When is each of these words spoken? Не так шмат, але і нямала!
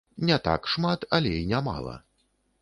Не 0.29 0.37
так 0.47 0.69
шмат, 0.75 1.05
але 1.19 1.35
і 1.41 1.45
нямала! 1.53 1.95